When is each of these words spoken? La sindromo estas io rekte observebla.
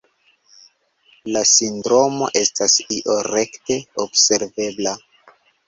La 1.35 1.43
sindromo 1.49 2.31
estas 2.43 2.79
io 2.97 3.19
rekte 3.29 3.79
observebla. 4.07 4.99